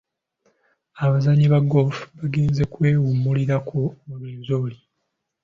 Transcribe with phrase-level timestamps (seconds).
[1.03, 4.77] Abazannyi ba ggoofu baagenze kwewummulirako mu Rwenzori.